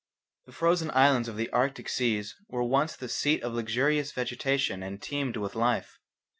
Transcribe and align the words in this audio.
The 0.47 0.51
frozen 0.51 0.89
islands 0.95 1.27
of 1.27 1.37
the 1.37 1.47
Arctic 1.51 1.87
seas 1.87 2.35
were 2.47 2.63
once 2.63 2.95
the 2.95 3.07
seat 3.07 3.43
of 3.43 3.53
luxurious 3.53 4.11
vegetation 4.11 4.81
and 4.81 4.99
teemed 4.99 5.37
with 5.37 5.53
life. 5.53 5.99